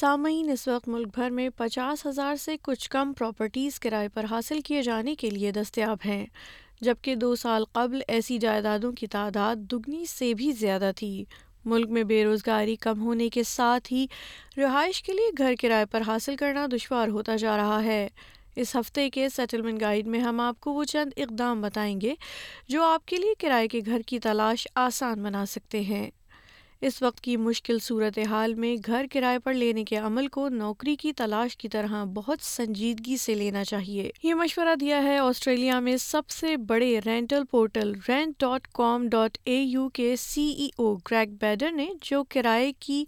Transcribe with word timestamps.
سامعین 0.00 0.50
اس 0.50 0.66
وقت 0.68 0.88
ملک 0.88 1.06
بھر 1.14 1.30
میں 1.30 1.48
پچاس 1.56 2.04
ہزار 2.06 2.36
سے 2.36 2.54
کچھ 2.62 2.88
کم 2.90 3.12
پراپرٹیز 3.12 3.78
کرائے 3.80 4.08
پر 4.08 4.24
حاصل 4.30 4.60
کیے 4.60 4.82
جانے 4.82 5.14
کے 5.14 5.30
لیے 5.30 5.50
دستیاب 5.52 6.04
ہیں 6.04 6.26
جبکہ 6.80 7.14
دو 7.14 7.34
سال 7.36 7.64
قبل 7.72 8.00
ایسی 8.08 8.38
جائیدادوں 8.38 8.92
کی 8.92 9.06
تعداد 9.06 9.56
دگنی 9.56 10.04
سے 10.08 10.32
بھی 10.34 10.50
زیادہ 10.52 10.90
تھی 10.96 11.24
ملک 11.64 11.90
میں 11.90 12.04
بے 12.04 12.22
روزگاری 12.24 12.76
کم 12.76 13.00
ہونے 13.00 13.28
کے 13.28 13.42
ساتھ 13.42 13.92
ہی 13.92 14.06
رہائش 14.56 15.02
کے 15.02 15.12
لیے 15.12 15.30
گھر 15.38 15.54
کرائے 15.60 15.86
پر 15.86 16.02
حاصل 16.06 16.36
کرنا 16.36 16.66
دشوار 16.72 17.08
ہوتا 17.08 17.36
جا 17.36 17.56
رہا 17.56 17.82
ہے 17.84 18.08
اس 18.56 18.76
ہفتے 18.76 19.08
کے 19.10 19.28
سیٹلمنٹ 19.28 19.80
گائیڈ 19.80 20.06
میں 20.06 20.20
ہم 20.20 20.40
آپ 20.40 20.60
کو 20.60 20.72
وہ 20.72 20.84
چند 20.84 21.18
اقدام 21.18 21.60
بتائیں 21.60 22.00
گے 22.00 22.14
جو 22.68 22.84
آپ 22.84 23.06
کے 23.06 23.16
لیے 23.16 23.34
کرائے 23.38 23.68
کے 23.68 23.80
گھر 23.86 24.02
کی 24.06 24.18
تلاش 24.18 24.68
آسان 24.74 25.22
بنا 25.22 25.44
سکتے 25.46 25.80
ہیں 25.80 26.10
اس 26.82 27.00
وقت 27.02 27.20
کی 27.20 27.36
مشکل 27.36 27.78
صورت 27.78 28.18
حال 28.30 28.54
میں 28.54 28.74
گھر 28.86 29.06
کرائے 29.10 29.38
پر 29.38 29.54
لینے 29.54 29.84
کے 29.84 29.96
عمل 29.96 30.26
کو 30.26 30.48
نوکری 30.48 30.94
کی 30.96 31.12
تلاش 31.12 31.56
کی 31.56 31.68
طرح 31.68 32.04
بہت 32.14 32.42
سنجیدگی 32.42 33.16
سے 33.16 33.34
لینا 33.34 33.64
چاہیے 33.64 34.10
یہ 34.22 34.34
مشورہ 34.34 34.74
دیا 34.80 35.02
ہے 35.02 35.16
آسٹریلیا 35.18 35.80
میں 35.80 35.96
سب 35.96 36.28
سے 36.28 36.56
بڑے 36.56 37.00
rental 37.06 37.44
portal 37.50 37.92
rent 38.08 38.40
dot 38.40 38.68
com 38.72 39.08
dot 39.08 39.38
A 39.44 39.56
U 39.56 39.88
کے 39.88 40.14
سی 40.18 40.46
ای 40.48 40.68
او 40.76 40.94
گریگ 41.10 41.34
بیڈر 41.40 41.70
نے 41.70 41.86
جو 42.02 42.22
کرائے 42.24 42.72
کی 42.78 43.04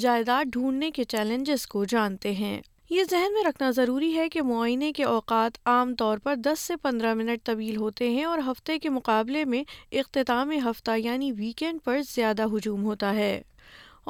جائیداد 0.00 0.44
ڈھونڈنے 0.44 0.90
کے 0.90 1.04
چیلنجز 1.04 1.66
کو 1.66 1.84
جانتے 1.84 2.32
ہیں 2.32 2.60
یہ 2.90 3.04
ذہن 3.10 3.32
میں 3.34 3.42
رکھنا 3.44 3.70
ضروری 3.70 4.12
ہے 4.14 4.28
کہ 4.28 4.42
معائنے 4.42 4.90
کے 4.92 5.04
اوقات 5.04 5.56
عام 5.64 5.94
طور 5.94 6.18
پر 6.22 6.34
دس 6.36 6.60
سے 6.60 6.74
پندرہ 6.82 7.12
منٹ 7.14 7.44
طویل 7.44 7.76
ہوتے 7.76 8.08
ہیں 8.10 8.24
اور 8.24 8.38
ہفتے 8.46 8.78
کے 8.78 8.88
مقابلے 8.88 9.44
میں 9.44 9.62
اختتام 9.92 10.52
ہفتہ 10.66 10.96
یعنی 10.96 11.30
ویکینڈ 11.32 11.80
پر 11.84 12.00
زیادہ 12.08 12.46
ہجوم 12.54 12.84
ہوتا 12.84 13.14
ہے 13.14 13.40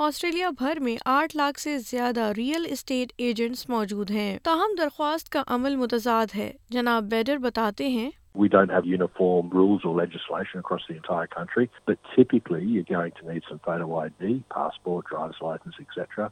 آسٹریلیا 0.00 0.51
بھر 0.59 0.81
میں 0.81 0.97
آٹھ 1.07 1.37
لاکھ 1.37 1.61
سے 1.61 1.79
زیادہ 1.81 2.31
ریئل 2.37 2.67
اسٹیٹ 2.69 3.13
ایجنٹس 3.17 3.69
موجود 3.69 4.11
ہیں 4.11 4.37
تاہم 4.43 4.75
درخواست 4.79 5.29
کا 5.29 5.43
عمل 5.49 5.77
متضاد 5.77 6.35
ہے 6.37 6.51
جناب 6.71 7.11
بیڈر 7.11 7.39
بتاتے 7.39 7.89
ہیں 7.89 8.11
We 8.35 8.49
don't 8.49 8.71
have 8.71 8.87
uniform 8.87 9.51
rules 9.51 9.85
or 9.85 9.91
legislation 9.97 10.59
across 10.59 10.87
the 10.89 10.95
entire 10.95 11.29
country, 11.29 11.67
but 11.87 11.99
typically 12.15 12.65
you're 12.67 12.87
going 12.87 13.13
to 13.13 13.29
need 13.29 13.45
some 13.49 13.61
photo 13.61 13.87
ID, 13.97 14.31
passport, 14.51 15.07
driver's 15.07 15.39
license, 15.43 15.77
etc., 15.81 16.27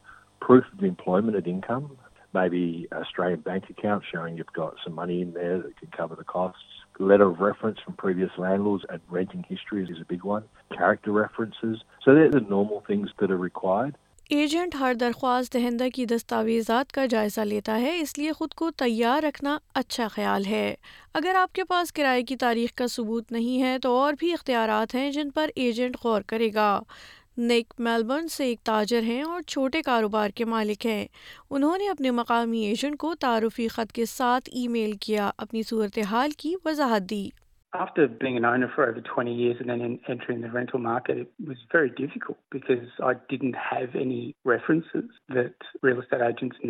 proof 0.43 0.73
of 0.73 0.83
employment 0.85 1.37
and 1.37 1.47
income, 1.47 1.87
maybe 2.35 2.89
Australian 2.93 3.41
bank 3.41 3.65
account 3.71 4.05
showing 4.11 4.37
you've 4.37 4.53
got 4.53 4.75
some 4.85 4.95
money 4.95 5.21
in 5.23 5.33
there 5.33 5.59
that 5.59 5.77
can 5.79 5.91
cover 5.97 6.15
the 6.17 6.25
costs. 6.25 6.63
Letter 6.99 7.29
of 7.29 7.41
reference 7.41 7.79
from 7.85 7.95
previous 7.95 8.31
landlords 8.39 8.85
and 8.89 9.01
renting 9.11 9.45
history 9.49 9.83
is 9.85 10.01
a 10.01 10.05
big 10.05 10.25
one. 10.25 10.45
Character 10.71 11.11
references. 11.11 11.83
So 12.05 12.15
they're 12.15 12.31
the 12.31 12.41
normal 12.41 12.85
things 12.87 13.11
that 13.19 13.31
are 13.31 13.43
required. 13.51 13.95
Agent 14.31 14.75
ہر 14.81 14.95
درخواست 15.01 15.53
دہندہ 15.53 15.89
کی 15.95 16.05
دستاویزات 16.07 16.93
کا 16.93 17.05
جائزہ 17.07 17.41
لیتا 17.41 17.81
ہے 17.81 17.99
اس 18.01 18.17
لیے 18.19 18.33
خود 18.33 18.55
کو 18.55 18.71
تیار 18.71 19.23
رکھنا 19.23 19.59
اچھا 19.75 20.07
خیال 20.09 20.45
ہے 20.47 20.75
اگر 21.15 21.35
آپ 21.35 21.53
کے 21.55 21.65
پاس 21.65 21.93
کرائے 21.93 22.23
کی 22.23 22.37
تاریخ 22.37 22.75
کا 22.75 22.87
ثبوت 22.91 23.33
نہیں 23.33 23.63
ہے 23.63 23.79
تو 23.83 23.97
اور 23.99 24.15
بھی 24.19 24.33
اختیارات 24.33 24.95
ہیں 24.95 25.11
جن 25.13 25.31
پر 25.31 25.51
ایجنٹ 25.57 25.97
غور 26.05 26.23
کرے 26.27 26.51
گا 26.55 26.71
نیک 27.37 27.75
میلبرن 27.79 28.29
سے 28.29 28.45
ایک 28.45 28.61
تاجر 28.65 29.03
ہیں 29.03 29.23
اور 29.23 29.43
چھوٹے 29.43 29.83
کاروبار 29.83 30.31
کے 30.31 30.45
مالک 30.45 30.87
ہیں 30.87 31.07
انہوں 31.51 31.79
نے 31.79 31.89
اپنے 31.89 32.11
مقامی 32.11 32.61
ایجنٹ 32.61 32.97
کو 32.99 33.15
تعارفی 33.15 33.69
خط 33.69 33.93
کے 33.93 34.05
ساتھ 34.05 34.51
ای 34.53 34.69
میل 34.69 34.93
کیا 34.93 35.31
اپنی 35.39 35.63
صورتحال 35.63 36.31
کی 36.31 36.55
وضاحت 36.65 37.11
دی 37.11 37.29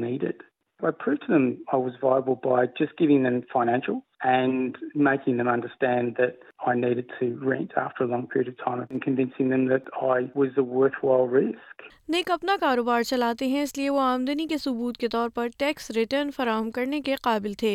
needed. 0.00 0.34
I 0.82 0.90
proved 0.92 1.22
to 1.22 1.32
them 1.32 1.64
I 1.72 1.76
was 1.78 1.94
viable 2.00 2.36
by 2.36 2.66
just 2.78 2.96
giving 2.96 3.22
them 3.22 3.42
financial 3.52 4.04
and 4.22 4.76
making 4.96 5.36
them 5.36 5.48
understand 5.48 6.16
that 6.16 6.38
I 6.66 6.74
needed 6.74 7.10
to 7.18 7.38
rent 7.42 7.72
after 7.76 8.04
a 8.04 8.06
long 8.06 8.26
period 8.26 8.48
of 8.48 8.58
time 8.58 8.86
and 8.90 9.02
convincing 9.02 9.48
them 9.50 9.66
that 9.66 9.84
I 9.94 10.30
was 10.34 10.50
a 10.56 10.66
worthwhile 10.74 11.28
risk. 11.28 11.86
نیک 12.08 12.30
اپنا 12.30 12.56
کاروبار 12.60 13.02
چلاتے 13.02 13.46
ہیں 13.46 13.62
اس 13.62 13.76
لیے 13.78 13.90
وہ 13.90 14.00
آمدنی 14.00 14.46
کے 14.46 14.58
ثبوت 14.58 14.98
کے 14.98 15.08
طور 15.08 15.28
پر 15.34 15.48
ٹیکس 15.58 15.90
ریٹرن 15.96 16.30
فراہم 16.36 16.70
کرنے 16.70 17.00
کے 17.00 17.14
قابل 17.22 17.52
تھے 17.58 17.74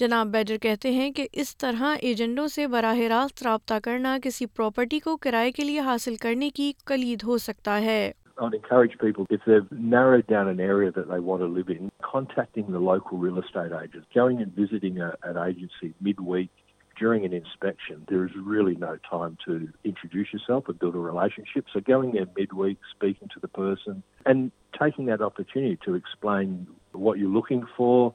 جناب 0.00 0.26
بیڈر 0.32 0.56
کہتے 0.62 0.90
ہیں 0.90 1.10
کہ 1.12 1.26
اس 1.32 1.56
طرح 1.56 1.94
ایجنٹوں 2.00 2.46
سے 2.48 2.66
براہ 2.66 3.00
راست 3.10 3.42
رابطہ 3.42 3.74
کرنا 3.84 4.16
کسی 4.22 4.46
پراپرٹی 4.46 4.98
کو 4.98 5.16
کرائے 5.26 5.50
کے 5.52 5.64
لیے 5.64 5.80
حاصل 5.90 6.16
کرنے 6.16 6.50
کی 6.50 6.72
کلید 6.86 7.22
ہو 7.24 7.38
سکتا 7.38 7.80
ہے 7.80 8.12
I'd 8.42 8.54
encourage 8.54 8.98
people 8.98 9.26
if 9.30 9.40
they've 9.46 9.70
narrowed 9.70 10.26
down 10.26 10.48
an 10.48 10.58
area 10.58 10.90
that 10.90 11.08
they 11.08 11.20
want 11.20 11.42
to 11.42 11.46
live 11.46 11.68
in, 11.68 11.90
contacting 12.02 12.72
the 12.72 12.80
local 12.80 13.16
real 13.16 13.38
estate 13.38 13.70
agent, 13.72 14.04
going 14.14 14.42
and 14.42 14.52
visiting 14.52 15.00
a, 15.00 15.14
an 15.22 15.36
agency 15.36 15.94
midweek 16.00 16.50
during 16.98 17.24
an 17.24 17.32
inspection, 17.32 18.04
there 18.08 18.24
is 18.24 18.32
really 18.36 18.74
no 18.74 18.98
time 19.08 19.38
to 19.46 19.68
introduce 19.84 20.32
yourself 20.32 20.64
and 20.68 20.78
build 20.78 20.94
a 20.94 20.98
relationship. 20.98 21.66
So 21.72 21.80
going 21.80 22.12
there 22.12 22.26
midweek, 22.36 22.78
speaking 22.94 23.28
to 23.28 23.40
the 23.40 23.48
person 23.48 24.02
and 24.26 24.50
taking 24.80 25.06
that 25.06 25.20
opportunity 25.20 25.78
to 25.84 25.94
explain 25.94 26.66
what 26.92 27.18
you're 27.18 27.30
looking 27.30 27.64
for, 27.76 28.14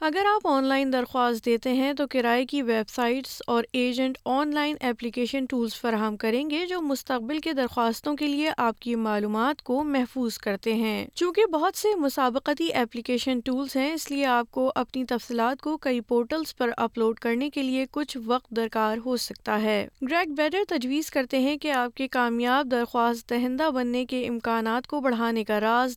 اگر 0.00 0.24
آپ 0.34 0.46
on 0.48 0.64
line 0.64 0.92
درخواست 0.92 1.44
دیتے 1.44 1.72
ہیں 1.72 1.92
تو 1.92 2.06
کرائے 2.06 2.44
کی 2.46 2.62
web 2.62 2.88
sites 2.88 3.42
اور 3.46 3.64
agent 3.72 4.18
on 4.24 4.54
line 4.54 4.76
application 4.80 5.44
tools 5.44 5.80
فراہم 5.80 6.16
کریں 6.16 6.50
گے 6.50 6.66
جو 6.66 6.80
مستقبل 6.82 7.38
کے 7.38 7.52
درخواستوں 7.52 8.16
کے 8.16 8.26
لیے 8.26 8.50
آپ 8.56 8.80
کی 8.80 8.94
معلومات 8.94 9.62
کو 9.62 9.82
محفوظ 9.84 10.38
کرتے 10.38 10.74
ہیں 10.74 11.06
چونکہ 11.14 11.46
بہت 11.46 11.76
سے 11.76 11.94
مسابقتی 11.98 12.72
اپلیکیشن 12.74 13.40
ٹولس 13.40 13.76
ہیں 13.76 13.92
اس 13.92 14.10
لیے 14.10 14.24
آپ 14.26 14.50
کو 14.50 14.72
اپنی 14.74 15.04
تفصیلات 15.04 15.60
کو 15.60 15.76
کئی 15.76 16.00
پورٹلس 16.00 16.56
پر 16.56 16.70
اپلوڈ 16.76 17.18
کرنے 17.18 17.50
کے 17.50 17.62
لیے 17.62 17.86
کچھ 17.90 18.16
وقت 18.26 18.50
درکار 18.50 18.98
ہو 19.04 19.16
سکتا 19.16 19.60
ہے 19.62 19.88
گریگ 20.02 20.34
بیٹر 20.34 20.58
تجویز 20.68 21.10
کرتے 21.10 21.38
ہیں 21.38 21.56
کہ 21.56 21.72
آپ 21.72 21.94
کے 21.94 22.08
کامیاب 22.08 22.70
درخواست 22.70 23.30
دہندہ 23.30 23.70
بننے 23.70 24.04
کے 24.04 24.26
امکانات 24.28 24.86
کو 24.86 25.00
بڑھانے 25.00 25.44
کا 25.44 25.60
راز 25.60 25.96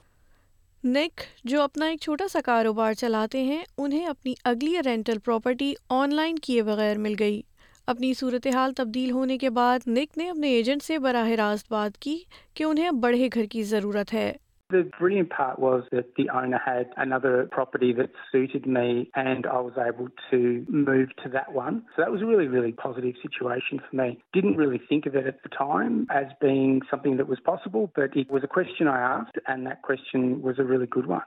نک 0.83 1.21
جو 1.43 1.61
اپنا 1.61 1.85
ایک 1.85 1.99
چھوٹا 1.99 2.27
سا 2.27 2.39
کاروبار 2.41 2.93
چلاتے 2.93 3.43
ہیں 3.43 3.63
انہیں 3.77 4.05
اپنی 4.05 4.33
اگلی 4.43 4.75
رینٹل 4.85 5.19
پراپرٹی 5.19 5.73
آن 5.89 6.15
لائن 6.15 6.39
کیے 6.39 6.61
بغیر 6.61 6.97
مل 6.97 7.15
گئی 7.19 7.41
اپنی 7.87 8.13
صورتحال 8.13 8.73
تبدیل 8.73 9.11
ہونے 9.11 9.37
کے 9.37 9.49
بعد 9.49 9.79
نک 9.87 10.17
نے 10.17 10.29
اپنے 10.29 10.49
ایجنٹ 10.49 10.83
سے 10.83 10.97
براہ 10.97 11.29
راست 11.29 11.65
بات 11.69 11.97
کی 11.97 12.17
کہ 12.53 12.63
انہیں 12.63 12.91
بڑے 12.91 13.29
گھر 13.33 13.45
کی 13.45 13.63
ضرورت 13.63 14.13
ہے 14.13 14.33
وز 14.73 15.85
پاسیبل 27.45 27.85
کونسچن 29.81 30.33
واس 30.33 30.59
ریئر 30.59 30.85
گڈ 30.97 31.07
ون 31.07 31.19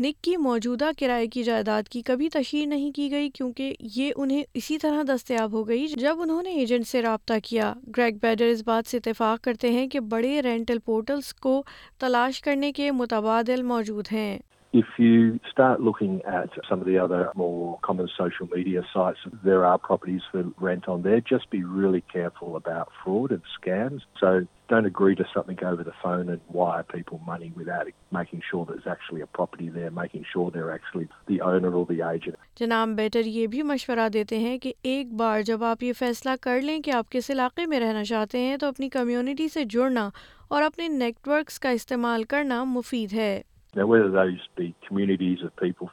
نک 0.00 0.22
کی 0.22 0.36
موجودہ 0.36 0.90
کرائے 0.98 1.26
کی 1.26 1.42
جائیداد 1.42 1.82
کی 1.82 2.00
کبھی 2.02 2.28
تشہیر 2.28 2.66
نہیں 2.66 2.90
کی 2.92 3.10
گئی 3.10 3.30
کیونکہ 3.30 3.74
یہ 3.80 4.12
انہیں 4.16 4.42
اسی 4.54 4.78
طرح 4.78 5.02
دستیاب 5.02 5.52
ہو 5.52 5.68
گئی 5.68 5.86
جب 5.86 6.20
انہوں 6.20 6.42
نے 6.42 6.50
ایجنٹ 6.50 6.88
سے 6.88 7.02
رابطہ 7.02 7.32
کیا 7.42 7.72
گریگ 7.96 8.16
بیڈر 8.22 8.44
اس 8.44 8.62
بات 8.66 8.90
سے 8.90 8.96
اتفاق 8.96 9.40
کرتے 9.40 9.70
ہیں 9.70 9.88
کہ 9.88 10.00
بڑے 10.00 10.42
رینٹل 10.42 10.78
پورٹلز 10.78 11.32
کو 11.34 11.62
تلاش 11.98 12.40
کرنے 12.40 12.72
کے 12.72 12.90
متبادل 12.90 13.62
موجود 13.62 14.08
ہیں 14.12 14.38
If 14.76 14.98
you 14.98 15.40
start 15.50 15.80
looking 15.80 16.20
at 16.26 16.50
some 16.68 16.80
of 16.80 16.86
the 16.86 16.98
other 16.98 17.32
more 17.34 17.78
common 17.80 18.08
social 18.14 18.46
media 18.54 18.82
sites, 18.92 19.20
there 19.42 19.64
are 19.64 19.78
properties 19.78 20.20
for 20.30 20.44
rent 20.60 20.86
on 20.86 21.00
there. 21.00 21.22
Just 21.22 21.48
be 21.48 21.64
really 21.64 22.02
careful 22.12 22.56
about 22.56 22.90
fraud 23.02 23.30
and 23.30 23.40
scams. 23.56 24.02
So 24.20 24.46
don't 24.68 24.84
agree 24.84 25.14
to 25.14 25.24
something 25.32 25.64
over 25.64 25.82
the 25.82 25.94
phone 26.02 26.28
and 26.28 26.42
wire 26.50 26.82
people 26.82 27.22
money 27.26 27.54
without 27.56 27.86
making 28.12 28.42
sure 28.50 28.66
there's 28.66 28.86
actually 28.86 29.22
a 29.22 29.26
property 29.38 29.70
there, 29.70 29.90
making 29.90 30.26
sure 30.30 30.50
they're 30.50 30.74
actually 30.74 31.08
the 31.26 31.40
owner 31.40 31.72
or 31.72 31.86
the 31.86 32.02
agent. 32.10 32.36
جناب 32.60 32.94
better 32.96 33.24
یہ 33.24 33.46
بھی 33.46 33.62
مشورہ 33.62 34.08
دیتے 34.12 34.38
ہیں 34.38 34.56
کہ 34.58 34.72
ایک 34.82 35.12
بار 35.16 35.42
جب 35.46 35.64
آپ 35.64 35.82
یہ 35.82 35.92
فیصلہ 35.98 36.36
کر 36.42 36.60
لیں 36.60 36.80
کہ 36.82 36.90
آپ 36.96 37.10
کس 37.10 37.30
علاقے 37.30 37.66
میں 37.66 37.80
رہنا 37.80 38.04
چاہتے 38.04 38.46
ہیں 38.46 38.56
تو 38.56 38.68
اپنی 38.68 38.88
کمیونٹی 39.00 39.48
سے 39.48 39.64
جڑنا 39.64 40.08
اور 40.48 40.62
اپنے 40.62 40.88
نیٹ 40.88 41.28
ورکس 41.28 41.60
کا 41.60 41.70
استعمال 41.80 42.24
کرنا 42.30 42.64
مفید 42.78 43.12
ہے 43.12 43.42
تھو 45.70 45.86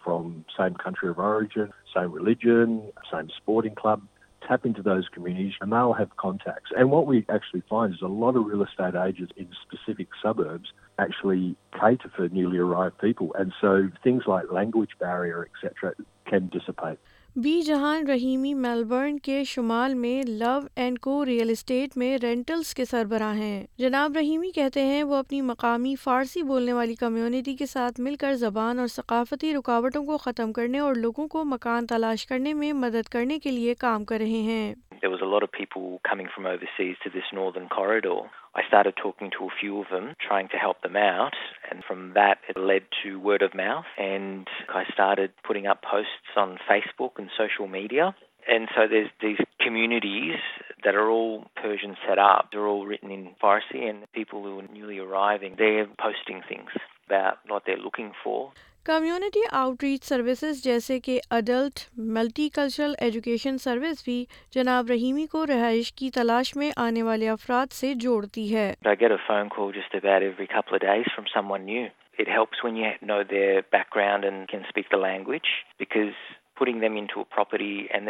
ف 0.00 0.09
sign 0.57 0.73
sign 1.93 2.11
religion 2.11 2.79
sign 3.11 3.25
sporting 3.25 3.73
club 3.73 3.99
انٹرسٹک 4.65 5.19
سبرٹرفائی 10.21 11.41
بی 17.35 17.61
جہان 17.61 18.07
رحیمی 18.07 18.53
میلبرن 18.53 19.17
کے 19.19 19.43
شمال 19.43 19.93
میں 19.93 20.21
لو 20.27 20.59
اینڈ 20.75 20.99
کو 20.99 21.25
ریئل 21.25 21.49
اسٹیٹ 21.49 21.95
میں 21.97 22.17
رینٹلز 22.23 22.73
کے 22.73 22.85
سربراہ 22.85 23.33
ہیں 23.35 23.65
جناب 23.77 24.17
رحیمی 24.17 24.51
کہتے 24.51 24.81
ہیں 24.81 25.01
وہ 25.03 25.15
اپنی 25.15 25.41
مقامی 25.41 25.95
فارسی 25.95 26.43
بولنے 26.43 26.73
والی 26.73 26.95
کمیونٹی 26.95 27.55
کے 27.55 27.65
ساتھ 27.65 27.99
مل 27.99 28.15
کر 28.15 28.33
زبان 28.33 28.79
اور 28.79 28.87
ثقافتی 28.87 29.53
رکاوٹوں 29.53 30.03
کو 30.05 30.17
ختم 30.17 30.53
کرنے 30.53 30.79
اور 30.79 30.95
لوگوں 30.95 31.27
کو 31.27 31.43
مکان 31.43 31.87
تلاش 31.87 32.27
کرنے 32.27 32.53
میں 32.53 32.71
مدد 32.73 33.09
کرنے 33.09 33.39
کے 33.39 33.51
لیے 33.51 33.75
کام 33.75 34.05
کر 34.05 34.17
رہے 34.17 34.41
ہیں 34.41 34.73
a 35.03 35.09
of 35.09 35.19
to 37.53 37.59
to 38.01 38.29
I 38.55 38.61
started 38.67 38.95
talking 38.95 39.31
few 39.59 39.83
them, 39.89 40.05
them 40.05 40.15
trying 40.19 40.47
help 40.51 40.77
out. 40.95 41.33
From 41.87 42.11
third 42.11 42.51
of 43.43 43.55
map 43.55 43.77
and 43.97 44.49
pouring 45.43 45.67
book 46.99 47.19
inch 47.19 47.61
media 47.69 48.09
and 48.45 48.67
search 48.75 48.89
is 49.21 49.41
committees 49.59 50.35
their 50.85 50.95
اروز 50.95 52.93
in 53.01 53.27
Parsi 53.39 53.79
and 53.79 54.05
people 54.11 54.37
not 57.45 57.69
looking 57.69 58.09
for 58.23 58.72
community 58.85 59.39
out 59.51 59.83
reach 59.83 60.03
services 60.03 60.63
جیسے 60.63 60.99
کہ 60.99 61.19
adult 61.29 61.79
multi 61.97 62.47
cultural 62.49 62.93
education 62.99 63.57
service 63.57 64.03
بھی 64.03 64.25
جناب 64.51 64.89
رحیمی 64.89 65.25
کو 65.25 65.45
رہائش 65.45 65.91
کی 65.93 66.09
تلاش 66.09 66.55
میں 66.55 66.71
آنے 66.77 67.03
والے 67.03 67.29
افراد 67.29 67.73
سے 67.73 67.93
جوڑتی 67.93 68.55
ہے 68.55 68.73
putting 76.57 76.79
them 76.79 76.97
into 76.97 77.19
a 77.19 77.25
property 77.25 77.89
and 77.91 78.07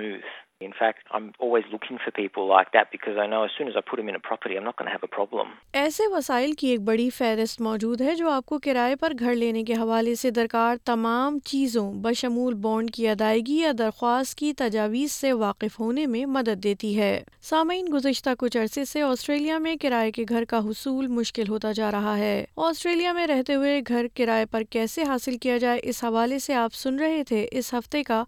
In 0.61 0.67
in 0.67 0.75
fact, 0.75 0.99
I'm 1.11 1.23
I'm 1.23 1.33
always 1.39 1.65
looking 1.73 1.99
for 1.99 2.11
people 2.13 2.47
like 2.47 2.71
that 2.73 2.91
because 2.91 3.17
I 3.17 3.23
I 3.23 3.27
know 3.27 3.45
as 3.45 3.51
as 3.51 3.57
soon 3.59 3.83
put 3.83 3.97
them 3.97 4.09
a 4.09 4.13
a 4.13 4.19
property, 4.21 4.59
not 4.61 4.77
going 4.77 4.89
to 4.89 4.93
have 4.93 5.05
problem. 5.11 5.47
ایسے 5.73 6.07
وسائل 6.13 6.53
کی 6.53 6.69
ایک 6.69 6.81
بڑی 6.81 7.09
فہرست 7.11 7.61
موجود 7.61 8.01
ہے 8.01 8.15
جو 8.15 8.29
آپ 8.31 8.47
کو 8.47 8.59
کرائے 8.59 8.97
پر 8.97 9.13
گھر 9.19 9.35
لینے 9.35 9.63
کے 9.65 9.75
حوالے 9.75 10.15
سے 10.15 10.31
درکار 10.31 10.77
تمام 10.85 11.39
چیزوں 11.45 11.93
بشمول 12.03 12.55
بانڈ 12.63 12.91
کی 12.91 13.09
ادائیگی 13.09 13.57
یا 13.57 13.71
درخواست 13.79 14.35
کی 14.39 14.53
تجاویز 14.53 15.13
سے 15.13 15.33
واقف 15.35 15.79
ہونے 15.81 16.07
میں 16.07 16.25
مدد 16.29 16.63
دیتی 16.65 16.97
ہے 16.99 17.13
سامعین 17.43 17.87
گزشتہ 17.93 18.31
کچھ 18.39 18.57
عرصے 18.57 18.85
سے 18.85 19.03
آسٹریلیا 19.03 19.59
میں 19.59 19.77
کرائے 19.77 20.11
کے 20.13 20.25
گھر 20.29 20.45
کا 20.45 20.59
حصول 20.67 21.07
مشکل 21.11 21.49
ہوتا 21.49 21.73
جا 21.73 21.91
رہا 21.91 22.17
ہے 22.19 22.45
آسٹریلیا 22.69 23.13
میں 23.13 23.27
رہتے 23.27 23.55
ہوئے 23.55 23.81
گھر 23.89 24.07
کرائے 24.15 24.47
پر 24.51 24.63
کیسے 24.71 25.03
حاصل 25.03 25.39
کیا 25.39 25.59
جائے 25.59 25.81
اس 25.83 26.05
حوالے 26.05 26.39
سے 26.39 26.55
آپ 26.57 26.75
سن 26.75 26.99
رہے 26.99 27.25
تھے 27.25 27.47
اس 27.53 27.73
ہفتے 27.75 28.03
کا 28.03 28.23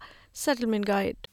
سیٹلمنٹ 0.37 0.89
گائیڈ 0.89 1.32